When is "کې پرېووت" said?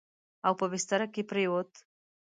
1.13-1.71